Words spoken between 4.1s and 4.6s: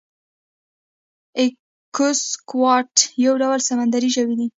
ژوی دی